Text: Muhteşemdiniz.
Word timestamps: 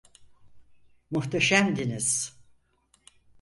Muhteşemdiniz. 1.11 2.35